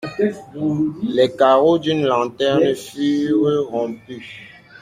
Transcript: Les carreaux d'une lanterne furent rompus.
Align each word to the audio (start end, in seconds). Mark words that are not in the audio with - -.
Les 1.03 1.29
carreaux 1.35 1.77
d'une 1.77 2.07
lanterne 2.07 2.73
furent 2.73 3.67
rompus. 3.67 4.41